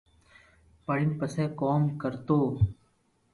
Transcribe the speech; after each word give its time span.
پڙين 0.85 1.09
پسو 1.19 1.45
ڪوم 1.59 1.81
ڪرتو 2.01 2.39